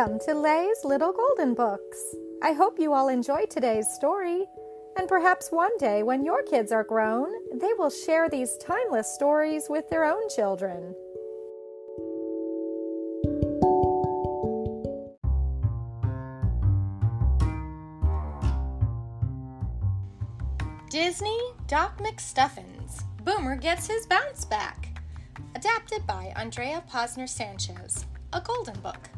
Welcome 0.00 0.18
to 0.20 0.34
Lay's 0.34 0.82
Little 0.82 1.12
Golden 1.12 1.52
Books. 1.52 2.02
I 2.42 2.52
hope 2.52 2.78
you 2.78 2.94
all 2.94 3.08
enjoy 3.08 3.44
today's 3.44 3.86
story. 3.86 4.46
And 4.96 5.06
perhaps 5.06 5.52
one 5.52 5.76
day, 5.76 6.02
when 6.02 6.24
your 6.24 6.42
kids 6.42 6.72
are 6.72 6.84
grown, 6.84 7.28
they 7.58 7.74
will 7.76 7.90
share 7.90 8.26
these 8.30 8.56
timeless 8.56 9.12
stories 9.14 9.64
with 9.68 9.90
their 9.90 10.06
own 10.06 10.26
children. 10.34 10.94
Disney 20.88 21.38
Doc 21.66 21.98
McStuffins. 21.98 23.02
Boomer 23.22 23.56
gets 23.56 23.86
his 23.86 24.06
bounce 24.06 24.46
back. 24.46 24.98
Adapted 25.54 26.06
by 26.06 26.32
Andrea 26.36 26.82
Posner 26.90 27.28
Sanchez. 27.28 28.06
A 28.32 28.40
golden 28.40 28.80
book. 28.80 29.10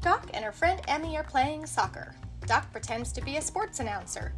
Doc 0.00 0.30
and 0.32 0.44
her 0.44 0.52
friend 0.52 0.80
Emmie 0.88 1.18
are 1.18 1.24
playing 1.24 1.66
soccer. 1.66 2.14
Doc 2.46 2.72
pretends 2.72 3.12
to 3.12 3.20
be 3.20 3.36
a 3.36 3.42
sports 3.42 3.80
announcer. 3.80 4.32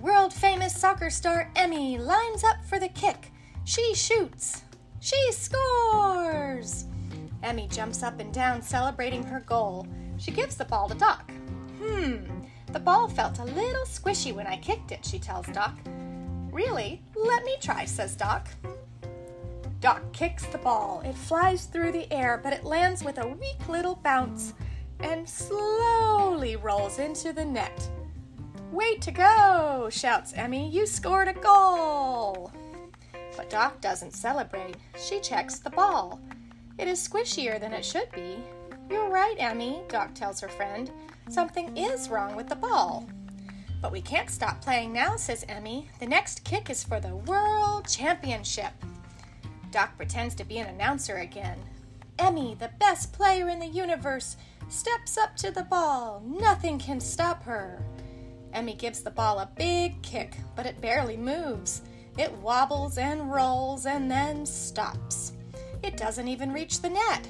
World 0.00 0.32
famous 0.32 0.74
soccer 0.74 1.10
star 1.10 1.50
Emmie 1.54 1.98
lines 1.98 2.42
up 2.42 2.64
for 2.64 2.78
the 2.78 2.88
kick. 2.88 3.32
She 3.64 3.94
shoots. 3.94 4.62
She 5.00 5.32
scores! 5.32 6.86
Emmie 7.42 7.68
jumps 7.68 8.02
up 8.02 8.20
and 8.20 8.32
down 8.32 8.62
celebrating 8.62 9.22
her 9.22 9.40
goal. 9.40 9.86
She 10.16 10.30
gives 10.30 10.56
the 10.56 10.64
ball 10.64 10.88
to 10.88 10.94
Doc. 10.94 11.30
Hmm, 11.78 12.16
the 12.72 12.80
ball 12.80 13.06
felt 13.08 13.38
a 13.38 13.44
little 13.44 13.84
squishy 13.84 14.34
when 14.34 14.46
I 14.46 14.56
kicked 14.56 14.92
it, 14.92 15.04
she 15.04 15.18
tells 15.18 15.46
Doc. 15.48 15.74
Really? 16.50 17.02
Let 17.14 17.44
me 17.44 17.56
try, 17.60 17.84
says 17.84 18.16
Doc. 18.16 18.48
Doc 19.80 20.00
kicks 20.14 20.46
the 20.46 20.58
ball. 20.58 21.02
It 21.04 21.14
flies 21.14 21.66
through 21.66 21.92
the 21.92 22.10
air, 22.10 22.40
but 22.42 22.54
it 22.54 22.64
lands 22.64 23.04
with 23.04 23.18
a 23.18 23.28
weak 23.28 23.68
little 23.68 23.96
bounce 23.96 24.54
and 25.00 25.28
slowly 25.28 26.56
rolls 26.56 26.98
into 26.98 27.32
the 27.32 27.44
net. 27.44 27.88
Way 28.72 28.96
to 28.96 29.10
go, 29.10 29.88
shouts 29.90 30.32
Emmie. 30.34 30.70
You 30.70 30.86
scored 30.86 31.28
a 31.28 31.32
goal. 31.32 32.52
But 33.36 33.50
Doc 33.50 33.80
doesn't 33.80 34.14
celebrate. 34.14 34.76
She 34.98 35.20
checks 35.20 35.58
the 35.58 35.70
ball. 35.70 36.20
It 36.78 36.88
is 36.88 37.06
squishier 37.06 37.60
than 37.60 37.72
it 37.72 37.84
should 37.84 38.10
be. 38.12 38.36
You're 38.90 39.08
right, 39.08 39.36
Emmie, 39.38 39.82
Doc 39.88 40.14
tells 40.14 40.40
her 40.40 40.48
friend. 40.48 40.90
Something 41.28 41.76
is 41.76 42.08
wrong 42.08 42.36
with 42.36 42.48
the 42.48 42.56
ball. 42.56 43.08
But 43.82 43.92
we 43.92 44.00
can't 44.00 44.30
stop 44.30 44.62
playing 44.62 44.92
now, 44.92 45.16
says 45.16 45.44
Emmie. 45.48 45.88
The 46.00 46.06
next 46.06 46.44
kick 46.44 46.70
is 46.70 46.84
for 46.84 47.00
the 47.00 47.16
World 47.16 47.88
Championship. 47.88 48.72
Doc 49.70 49.96
pretends 49.96 50.34
to 50.36 50.44
be 50.44 50.58
an 50.58 50.68
announcer 50.68 51.16
again. 51.16 51.58
Emmie, 52.18 52.56
the 52.58 52.70
best 52.78 53.12
player 53.12 53.48
in 53.48 53.58
the 53.58 53.66
universe, 53.66 54.36
steps 54.68 55.18
up 55.18 55.36
to 55.36 55.50
the 55.50 55.64
ball. 55.64 56.22
Nothing 56.26 56.78
can 56.78 57.00
stop 57.00 57.42
her. 57.44 57.82
Emmie 58.52 58.74
gives 58.74 59.02
the 59.02 59.10
ball 59.10 59.38
a 59.38 59.50
big 59.56 60.00
kick, 60.02 60.36
but 60.54 60.66
it 60.66 60.80
barely 60.80 61.16
moves. 61.16 61.82
It 62.18 62.32
wobbles 62.38 62.96
and 62.96 63.30
rolls 63.30 63.86
and 63.86 64.10
then 64.10 64.46
stops. 64.46 65.32
It 65.82 65.96
doesn't 65.96 66.28
even 66.28 66.52
reach 66.52 66.80
the 66.80 66.90
net. 66.90 67.28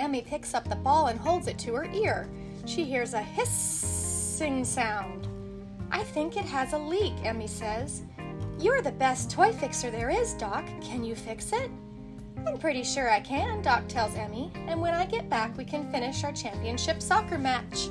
Emmie 0.00 0.22
picks 0.22 0.54
up 0.54 0.68
the 0.68 0.76
ball 0.76 1.06
and 1.06 1.18
holds 1.20 1.46
it 1.46 1.58
to 1.60 1.74
her 1.74 1.84
ear. 1.92 2.28
She 2.66 2.84
hears 2.84 3.14
a 3.14 3.22
hissing 3.22 4.64
sound. 4.64 5.28
I 5.90 6.02
think 6.02 6.36
it 6.36 6.44
has 6.44 6.72
a 6.72 6.78
leak, 6.78 7.14
Emmie 7.24 7.46
says. 7.46 8.02
You're 8.58 8.82
the 8.82 8.92
best 8.92 9.30
toy 9.30 9.52
fixer 9.52 9.90
there 9.90 10.10
is, 10.10 10.34
Doc. 10.34 10.66
Can 10.80 11.04
you 11.04 11.14
fix 11.14 11.52
it? 11.52 11.70
I'm 12.46 12.58
pretty 12.58 12.82
sure 12.82 13.10
I 13.10 13.20
can, 13.20 13.62
Doc 13.62 13.86
tells 13.88 14.14
Emmie, 14.14 14.50
and 14.66 14.80
when 14.80 14.94
I 14.94 15.04
get 15.06 15.28
back, 15.28 15.56
we 15.56 15.64
can 15.64 15.90
finish 15.90 16.24
our 16.24 16.32
championship 16.32 17.02
soccer 17.02 17.38
match. 17.38 17.88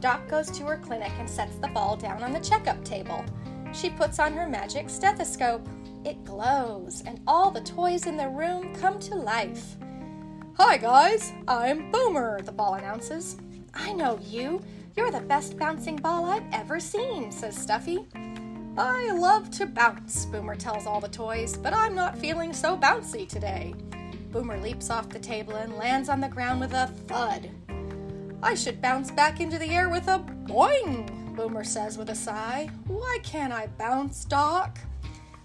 Doc 0.00 0.28
goes 0.28 0.50
to 0.52 0.64
her 0.64 0.78
clinic 0.78 1.12
and 1.18 1.28
sets 1.28 1.56
the 1.56 1.68
ball 1.68 1.96
down 1.96 2.22
on 2.22 2.32
the 2.32 2.40
checkup 2.40 2.82
table. 2.84 3.24
She 3.72 3.90
puts 3.90 4.18
on 4.18 4.32
her 4.32 4.46
magic 4.48 4.88
stethoscope. 4.88 5.66
It 6.04 6.24
glows, 6.24 7.02
and 7.06 7.20
all 7.26 7.50
the 7.50 7.60
toys 7.60 8.06
in 8.06 8.16
the 8.16 8.28
room 8.28 8.74
come 8.76 8.98
to 9.00 9.14
life. 9.14 9.76
Hi, 10.54 10.78
guys, 10.78 11.32
I'm 11.46 11.90
Boomer, 11.90 12.40
the 12.42 12.52
ball 12.52 12.74
announces. 12.74 13.36
I 13.74 13.92
know 13.92 14.18
you. 14.26 14.62
You're 14.96 15.10
the 15.10 15.20
best 15.20 15.58
bouncing 15.58 15.96
ball 15.96 16.24
I've 16.24 16.46
ever 16.52 16.80
seen, 16.80 17.30
says 17.30 17.56
Stuffy. 17.56 18.06
I 18.78 19.10
love 19.12 19.50
to 19.52 19.64
bounce, 19.64 20.26
Boomer 20.26 20.54
tells 20.54 20.86
all 20.86 21.00
the 21.00 21.08
toys, 21.08 21.56
but 21.56 21.72
I'm 21.72 21.94
not 21.94 22.18
feeling 22.18 22.52
so 22.52 22.76
bouncy 22.76 23.26
today. 23.26 23.74
Boomer 24.30 24.58
leaps 24.58 24.90
off 24.90 25.08
the 25.08 25.18
table 25.18 25.54
and 25.56 25.78
lands 25.78 26.10
on 26.10 26.20
the 26.20 26.28
ground 26.28 26.60
with 26.60 26.74
a 26.74 26.88
thud. 27.06 27.50
I 28.42 28.54
should 28.54 28.82
bounce 28.82 29.10
back 29.10 29.40
into 29.40 29.58
the 29.58 29.70
air 29.70 29.88
with 29.88 30.08
a 30.08 30.18
boing, 30.44 31.34
Boomer 31.34 31.64
says 31.64 31.96
with 31.96 32.10
a 32.10 32.14
sigh. 32.14 32.68
Why 32.86 33.18
can't 33.22 33.52
I 33.52 33.68
bounce, 33.78 34.26
Doc? 34.26 34.78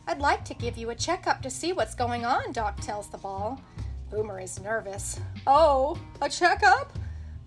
I'd 0.07 0.19
like 0.19 0.43
to 0.45 0.53
give 0.53 0.77
you 0.77 0.89
a 0.89 0.95
checkup 0.95 1.41
to 1.43 1.49
see 1.49 1.71
what's 1.71 1.95
going 1.95 2.25
on, 2.25 2.51
Doc 2.51 2.81
tells 2.81 3.07
the 3.07 3.17
ball. 3.17 3.61
Boomer 4.09 4.41
is 4.41 4.59
nervous. 4.59 5.21
Oh, 5.47 5.97
a 6.21 6.27
checkup? 6.27 6.91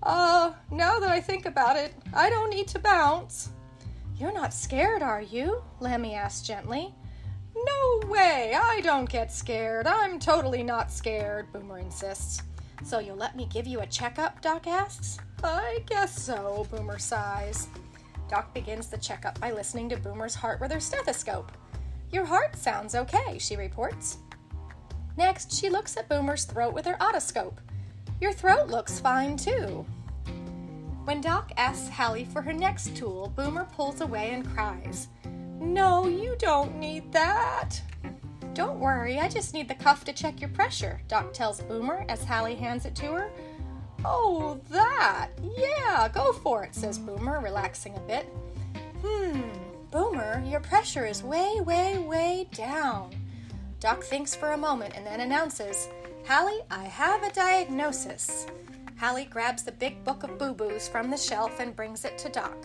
Uh, 0.03 0.53
now 0.71 0.99
that 0.99 1.11
I 1.11 1.21
think 1.21 1.45
about 1.45 1.77
it, 1.77 1.93
I 2.15 2.31
don't 2.31 2.49
need 2.49 2.69
to 2.69 2.79
bounce. 2.79 3.51
You're 4.17 4.33
not 4.33 4.55
scared, 4.55 5.03
are 5.03 5.23
you? 5.23 5.63
Lambie 5.81 6.15
asks 6.15 6.47
gently. 6.47 6.95
No 7.55 8.09
way, 8.09 8.55
I 8.55 8.81
don't 8.83 9.09
get 9.09 9.33
scared. 9.33 9.87
I'm 9.87 10.19
totally 10.19 10.63
not 10.63 10.93
scared, 10.93 11.53
Boomer 11.53 11.79
insists. 11.79 12.43
So 12.85 12.99
you'll 12.99 13.17
let 13.17 13.37
me 13.37 13.47
give 13.53 13.67
you 13.67 13.81
a 13.81 13.87
checkup? 13.87 14.41
Doc 14.41 14.67
asks. 14.67 15.19
I 15.43 15.83
guess 15.87 16.21
so, 16.21 16.67
Boomer 16.71 16.99
sighs. 16.99 17.69
Doc 18.29 18.55
begins 18.55 18.89
the 18.89 18.99
checkup 18.99 19.39
by 19.41 19.51
listening 19.53 19.89
to 19.91 19.97
Boomer's 19.97 20.35
heart 20.35 20.61
with 20.61 20.73
her 20.73 20.81
stethoscope. 20.81 21.53
Your 22.11 22.25
heart 22.25 22.57
sounds 22.57 22.95
okay, 22.95 23.39
she 23.39 23.57
reports. 23.57 24.19
Next, 25.17 25.53
she 25.53 25.71
looks 25.71 25.97
at 25.97 26.09
Boomer's 26.09 26.45
throat 26.45 26.73
with 26.73 26.87
her 26.87 26.97
otoscope. 27.01 27.59
Your 28.21 28.33
throat 28.33 28.69
looks 28.69 29.01
fine 29.01 29.37
too. 29.37 29.85
When 31.05 31.21
Doc 31.21 31.53
asks 31.59 31.91
Hallie 31.91 32.25
for 32.25 32.41
her 32.41 32.53
next 32.55 32.97
tool, 32.97 33.31
Boomer 33.37 33.69
pulls 33.77 34.01
away 34.01 34.31
and 34.33 34.49
cries, 34.49 35.09
No, 35.61 36.07
you 36.07 36.35
don't 36.39 36.77
need 36.77 37.13
that. 37.13 37.81
Don't 38.55 38.81
worry, 38.81 39.19
I 39.19 39.29
just 39.29 39.53
need 39.53 39.69
the 39.69 39.75
cuff 39.75 40.05
to 40.05 40.15
check 40.15 40.41
your 40.41 40.49
pressure, 40.51 41.03
Doc 41.07 41.35
tells 41.35 41.61
Boomer 41.61 42.07
as 42.09 42.25
Hallie 42.25 42.55
hands 42.55 42.87
it 42.87 42.95
to 42.97 43.13
her. 43.13 43.31
Oh, 44.03 44.59
that! 44.71 45.29
Yeah, 45.43 46.09
go 46.09 46.33
for 46.33 46.65
it, 46.65 46.75
says 46.75 46.99
Boomer, 46.99 47.41
relaxing 47.41 47.97
a 47.97 48.01
bit. 48.01 48.25
Hmm, 49.05 49.43
Boomer, 49.91 50.43
your 50.47 50.61
pressure 50.61 51.05
is 51.05 51.23
way, 51.23 51.61
way, 51.61 51.99
way 51.99 52.49
down. 52.53 53.11
Doc 53.79 54.03
thinks 54.03 54.35
for 54.35 54.53
a 54.53 54.57
moment 54.57 54.95
and 54.97 55.05
then 55.05 55.21
announces, 55.21 55.89
Hallie, 56.27 56.63
I 56.71 56.85
have 56.85 57.23
a 57.23 57.33
diagnosis. 57.33 58.47
Hallie 58.99 59.25
grabs 59.25 59.65
the 59.65 59.73
big 59.73 60.05
book 60.05 60.23
of 60.23 60.39
boo 60.39 60.55
boos 60.55 60.89
from 60.89 61.11
the 61.11 61.17
shelf 61.17 61.59
and 61.59 61.75
brings 61.75 62.05
it 62.05 62.17
to 62.19 62.29
Doc. 62.29 62.57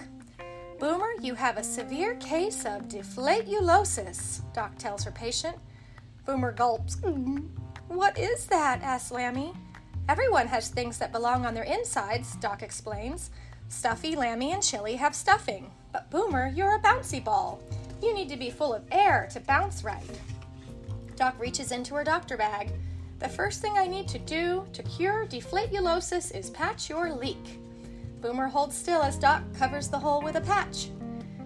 Boomer, 0.79 1.09
you 1.21 1.33
have 1.33 1.57
a 1.57 1.63
severe 1.63 2.15
case 2.15 2.65
of 2.65 2.87
deflatulosis, 2.87 4.41
Doc 4.53 4.77
tells 4.77 5.03
her 5.03 5.11
patient. 5.11 5.57
Boomer 6.25 6.51
gulps. 6.51 6.97
Mm-hmm. 6.97 7.47
What 7.87 8.17
is 8.17 8.45
that? 8.45 8.81
asks 8.83 9.11
Lambie. 9.11 9.51
Everyone 10.07 10.47
has 10.47 10.69
things 10.69 10.97
that 10.99 11.11
belong 11.11 11.45
on 11.45 11.53
their 11.53 11.63
insides, 11.63 12.35
Doc 12.35 12.61
explains. 12.61 13.31
Stuffy, 13.67 14.15
Lambie, 14.15 14.51
and 14.51 14.63
Chilly 14.63 14.95
have 14.95 15.15
stuffing. 15.15 15.71
But 15.91 16.09
Boomer, 16.11 16.47
you're 16.55 16.75
a 16.75 16.79
bouncy 16.79 17.23
ball. 17.23 17.59
You 18.01 18.13
need 18.13 18.29
to 18.29 18.37
be 18.37 18.51
full 18.51 18.73
of 18.73 18.85
air 18.91 19.27
to 19.31 19.39
bounce 19.39 19.83
right. 19.83 20.19
Doc 21.15 21.35
reaches 21.39 21.71
into 21.71 21.95
her 21.95 22.03
doctor 22.03 22.37
bag. 22.37 22.71
The 23.19 23.27
first 23.27 23.61
thing 23.61 23.73
I 23.75 23.85
need 23.85 24.07
to 24.09 24.19
do 24.19 24.65
to 24.71 24.81
cure 24.83 25.25
deflatulosis 25.25 26.33
is 26.33 26.49
patch 26.49 26.89
your 26.89 27.11
leak. 27.11 27.59
Boomer 28.21 28.47
holds 28.47 28.77
still 28.77 29.01
as 29.01 29.17
Doc 29.17 29.43
covers 29.53 29.89
the 29.89 29.99
hole 29.99 30.21
with 30.21 30.37
a 30.37 30.41
patch. 30.41 30.89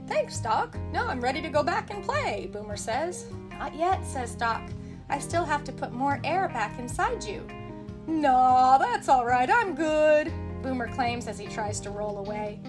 Thanks, 0.08 0.40
Doc. 0.40 0.78
No, 0.92 1.08
I'm 1.08 1.20
ready 1.20 1.42
to 1.42 1.50
go 1.50 1.64
back 1.64 1.90
and 1.90 2.04
play, 2.04 2.48
Boomer 2.54 2.78
says. 2.78 3.26
Not 3.58 3.76
yet, 3.76 4.06
says 4.06 4.36
Doc. 4.36 4.62
I 5.10 5.18
still 5.18 5.46
have 5.46 5.64
to 5.64 5.72
put 5.72 5.92
more 5.92 6.20
air 6.24 6.48
back 6.48 6.78
inside 6.78 7.24
you. 7.24 7.48
Nah, 8.06 8.78
that's 8.78 9.10
all 9.10 9.26
right. 9.26 9.50
I'm 9.50 9.74
good, 9.74 10.32
Boomer 10.62 10.88
claims 10.94 11.28
as 11.28 11.40
he 11.40 11.48
tries 11.48 11.80
to 11.82 11.90
roll 11.90 12.20
away. 12.20 12.60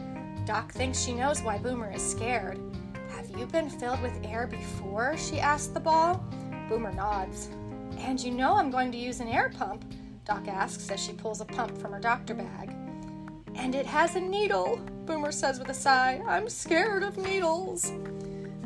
Doc 0.46 0.72
thinks 0.72 1.02
she 1.02 1.12
knows 1.12 1.42
why 1.42 1.58
Boomer 1.58 1.92
is 1.92 2.02
scared. 2.02 2.58
Have 3.10 3.28
you 3.38 3.44
been 3.46 3.68
filled 3.68 4.00
with 4.00 4.24
air 4.24 4.46
before? 4.46 5.14
she 5.18 5.40
asks 5.40 5.68
the 5.68 5.80
ball. 5.80 6.24
Boomer 6.68 6.92
nods. 6.92 7.48
And 7.98 8.22
you 8.22 8.30
know 8.30 8.56
I'm 8.56 8.70
going 8.70 8.92
to 8.92 8.98
use 8.98 9.20
an 9.20 9.28
air 9.28 9.50
pump, 9.56 9.84
Doc 10.24 10.48
asks 10.48 10.90
as 10.90 11.00
she 11.00 11.12
pulls 11.12 11.40
a 11.40 11.44
pump 11.44 11.76
from 11.78 11.92
her 11.92 12.00
doctor 12.00 12.34
bag. 12.34 12.74
And 13.54 13.74
it 13.74 13.86
has 13.86 14.16
a 14.16 14.20
needle, 14.20 14.80
Boomer 15.06 15.32
says 15.32 15.58
with 15.58 15.68
a 15.68 15.74
sigh. 15.74 16.22
I'm 16.26 16.48
scared 16.48 17.02
of 17.02 17.18
needles. 17.18 17.92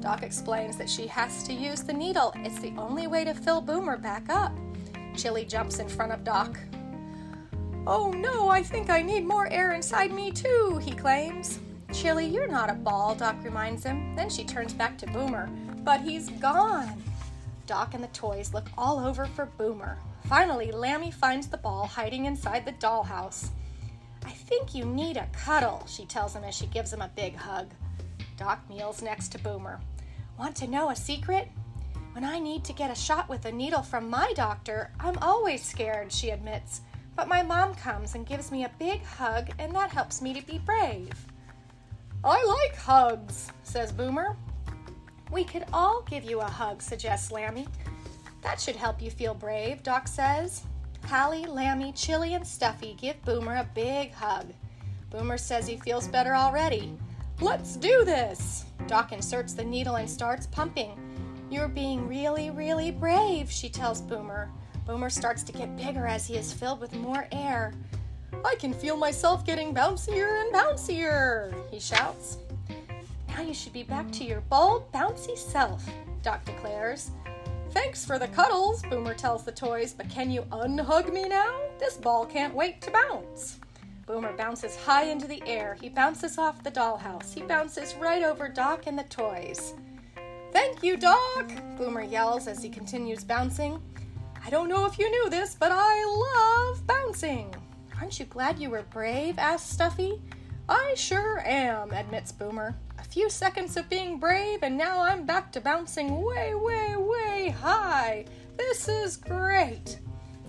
Doc 0.00 0.22
explains 0.22 0.76
that 0.76 0.88
she 0.88 1.06
has 1.08 1.42
to 1.44 1.52
use 1.52 1.82
the 1.82 1.92
needle. 1.92 2.32
It's 2.36 2.60
the 2.60 2.72
only 2.78 3.06
way 3.06 3.24
to 3.24 3.34
fill 3.34 3.60
Boomer 3.60 3.98
back 3.98 4.28
up. 4.30 4.52
Chilly 5.16 5.44
jumps 5.44 5.80
in 5.80 5.88
front 5.88 6.12
of 6.12 6.24
Doc. 6.24 6.58
Oh 7.86 8.10
no, 8.12 8.48
I 8.48 8.62
think 8.62 8.90
I 8.90 9.02
need 9.02 9.24
more 9.24 9.50
air 9.50 9.72
inside 9.72 10.12
me 10.12 10.30
too, 10.30 10.80
he 10.82 10.92
claims. 10.92 11.58
Chilly, 11.92 12.26
you're 12.26 12.46
not 12.46 12.70
a 12.70 12.74
ball, 12.74 13.14
Doc 13.14 13.36
reminds 13.42 13.82
him. 13.82 14.14
Then 14.14 14.30
she 14.30 14.44
turns 14.44 14.72
back 14.72 14.96
to 14.98 15.06
Boomer. 15.06 15.48
But 15.84 16.02
he's 16.02 16.28
gone. 16.30 17.02
Doc 17.68 17.92
and 17.92 18.02
the 18.02 18.08
toys 18.08 18.54
look 18.54 18.66
all 18.78 18.98
over 18.98 19.26
for 19.26 19.44
Boomer. 19.44 19.98
Finally, 20.26 20.72
Lambie 20.72 21.10
finds 21.10 21.46
the 21.46 21.58
ball 21.58 21.86
hiding 21.86 22.24
inside 22.24 22.64
the 22.64 22.72
dollhouse. 22.72 23.50
I 24.24 24.30
think 24.30 24.74
you 24.74 24.86
need 24.86 25.18
a 25.18 25.28
cuddle, 25.32 25.84
she 25.86 26.06
tells 26.06 26.34
him 26.34 26.44
as 26.44 26.54
she 26.54 26.66
gives 26.66 26.92
him 26.92 27.02
a 27.02 27.10
big 27.14 27.36
hug. 27.36 27.68
Doc 28.38 28.58
kneels 28.70 29.02
next 29.02 29.28
to 29.32 29.38
Boomer. 29.38 29.80
Want 30.38 30.56
to 30.56 30.66
know 30.66 30.88
a 30.88 30.96
secret? 30.96 31.48
When 32.12 32.24
I 32.24 32.38
need 32.38 32.64
to 32.64 32.72
get 32.72 32.90
a 32.90 32.94
shot 32.94 33.28
with 33.28 33.44
a 33.44 33.52
needle 33.52 33.82
from 33.82 34.08
my 34.08 34.32
doctor, 34.34 34.90
I'm 34.98 35.18
always 35.18 35.62
scared, 35.62 36.10
she 36.10 36.30
admits. 36.30 36.80
But 37.16 37.28
my 37.28 37.42
mom 37.42 37.74
comes 37.74 38.14
and 38.14 38.26
gives 38.26 38.50
me 38.50 38.64
a 38.64 38.70
big 38.78 39.04
hug, 39.04 39.50
and 39.58 39.74
that 39.74 39.90
helps 39.90 40.22
me 40.22 40.32
to 40.32 40.46
be 40.46 40.58
brave. 40.58 41.12
I 42.24 42.42
like 42.44 42.76
hugs, 42.76 43.52
says 43.62 43.92
Boomer. 43.92 44.36
We 45.30 45.44
could 45.44 45.64
all 45.72 46.02
give 46.08 46.24
you 46.24 46.40
a 46.40 46.44
hug, 46.44 46.82
suggests 46.82 47.30
Lambie. 47.30 47.68
That 48.42 48.60
should 48.60 48.76
help 48.76 49.02
you 49.02 49.10
feel 49.10 49.34
brave, 49.34 49.82
Doc 49.82 50.08
says. 50.08 50.62
Hallie, 51.06 51.46
Lambie, 51.46 51.92
Chilly, 51.92 52.34
and 52.34 52.46
Stuffy 52.46 52.96
give 53.00 53.22
Boomer 53.24 53.56
a 53.56 53.68
big 53.74 54.12
hug. 54.12 54.46
Boomer 55.10 55.38
says 55.38 55.66
he 55.66 55.76
feels 55.76 56.08
better 56.08 56.34
already. 56.34 56.92
Let's 57.40 57.76
do 57.76 58.04
this! 58.04 58.64
Doc 58.86 59.12
inserts 59.12 59.54
the 59.54 59.64
needle 59.64 59.96
and 59.96 60.08
starts 60.08 60.46
pumping. 60.46 60.98
You're 61.50 61.68
being 61.68 62.08
really, 62.08 62.50
really 62.50 62.90
brave, 62.90 63.50
she 63.50 63.68
tells 63.68 64.00
Boomer. 64.00 64.50
Boomer 64.86 65.10
starts 65.10 65.42
to 65.44 65.52
get 65.52 65.76
bigger 65.76 66.06
as 66.06 66.26
he 66.26 66.36
is 66.36 66.52
filled 66.52 66.80
with 66.80 66.94
more 66.94 67.26
air. 67.32 67.72
I 68.44 68.54
can 68.56 68.72
feel 68.72 68.96
myself 68.96 69.44
getting 69.44 69.74
bouncier 69.74 70.42
and 70.42 70.54
bouncier, 70.54 71.54
he 71.70 71.80
shouts. 71.80 72.38
Now 73.38 73.44
you 73.44 73.54
should 73.54 73.72
be 73.72 73.84
back 73.84 74.10
to 74.10 74.24
your 74.24 74.40
bold, 74.40 74.90
bouncy 74.90 75.38
self, 75.38 75.88
Doc 76.24 76.44
declares. 76.44 77.12
Thanks 77.70 78.04
for 78.04 78.18
the 78.18 78.26
cuddles, 78.26 78.82
Boomer 78.90 79.14
tells 79.14 79.44
the 79.44 79.52
toys, 79.52 79.92
but 79.92 80.10
can 80.10 80.28
you 80.28 80.42
unhug 80.50 81.12
me 81.12 81.28
now? 81.28 81.60
This 81.78 81.96
ball 81.96 82.26
can't 82.26 82.52
wait 82.52 82.82
to 82.82 82.90
bounce. 82.90 83.60
Boomer 84.06 84.36
bounces 84.36 84.74
high 84.74 85.04
into 85.04 85.28
the 85.28 85.40
air. 85.46 85.76
He 85.80 85.88
bounces 85.88 86.36
off 86.36 86.64
the 86.64 86.72
dollhouse. 86.72 87.32
He 87.32 87.42
bounces 87.42 87.94
right 87.94 88.24
over 88.24 88.48
Doc 88.48 88.88
and 88.88 88.98
the 88.98 89.04
toys. 89.04 89.74
Thank 90.50 90.82
you, 90.82 90.96
Doc, 90.96 91.52
Boomer 91.76 92.02
yells 92.02 92.48
as 92.48 92.60
he 92.60 92.68
continues 92.68 93.22
bouncing. 93.22 93.80
I 94.44 94.50
don't 94.50 94.68
know 94.68 94.84
if 94.84 94.98
you 94.98 95.08
knew 95.08 95.30
this, 95.30 95.54
but 95.54 95.70
I 95.72 96.74
love 96.74 96.84
bouncing. 96.88 97.54
Aren't 98.00 98.18
you 98.18 98.26
glad 98.26 98.58
you 98.58 98.70
were 98.70 98.82
brave? 98.90 99.38
asked 99.38 99.70
Stuffy. 99.70 100.20
I 100.68 100.94
sure 100.96 101.38
am, 101.46 101.92
admits 101.92 102.32
Boomer. 102.32 102.74
A 102.98 103.04
few 103.04 103.30
seconds 103.30 103.76
of 103.76 103.88
being 103.88 104.18
brave, 104.18 104.62
and 104.62 104.76
now 104.76 105.00
I'm 105.00 105.24
back 105.24 105.52
to 105.52 105.60
bouncing 105.60 106.22
way, 106.22 106.54
way, 106.54 106.96
way 106.96 107.54
high. 107.60 108.24
This 108.56 108.88
is 108.88 109.16
great. 109.16 109.98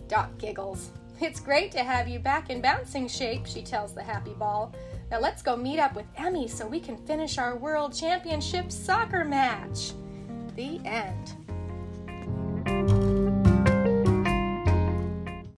Doc 0.07 0.35
giggles. 0.37 0.89
It's 1.21 1.39
great 1.39 1.71
to 1.73 1.83
have 1.83 2.07
you 2.07 2.17
back 2.17 2.49
in 2.49 2.61
bouncing 2.61 3.07
shape, 3.07 3.45
she 3.45 3.61
tells 3.61 3.93
the 3.93 4.03
happy 4.03 4.33
ball. 4.33 4.73
Now 5.11 5.19
let's 5.19 5.41
go 5.41 5.55
meet 5.55 5.79
up 5.79 5.95
with 5.95 6.05
Emmie 6.17 6.47
so 6.47 6.65
we 6.65 6.79
can 6.79 6.97
finish 6.97 7.37
our 7.37 7.55
World 7.55 7.93
Championship 7.93 8.71
soccer 8.71 9.23
match. 9.23 9.91
The 10.55 10.79
end. 10.85 11.38